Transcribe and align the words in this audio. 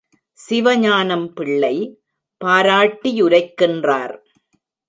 Sivagnanam 0.37 1.27
Pillai 1.33 1.75
பாராட்டியுரைக்கின்றார். 2.41 4.15